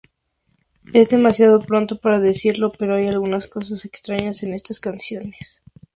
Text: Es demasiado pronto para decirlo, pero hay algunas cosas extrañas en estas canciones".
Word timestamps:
Es 0.93 1.09
demasiado 1.09 1.63
pronto 1.63 1.99
para 2.01 2.19
decirlo, 2.19 2.71
pero 2.71 2.95
hay 2.95 3.05
algunas 3.05 3.45
cosas 3.45 3.85
extrañas 3.85 4.41
en 4.41 4.55
estas 4.55 4.79
canciones". 4.79 5.61